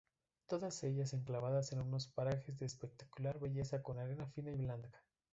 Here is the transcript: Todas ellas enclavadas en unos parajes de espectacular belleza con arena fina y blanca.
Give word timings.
Todas 0.47 0.83
ellas 0.83 1.13
enclavadas 1.13 1.73
en 1.73 1.79
unos 1.81 2.07
parajes 2.07 2.57
de 2.57 2.65
espectacular 2.65 3.37
belleza 3.39 3.83
con 3.83 3.99
arena 3.99 4.25
fina 4.25 4.49
y 4.49 4.55
blanca. 4.55 5.03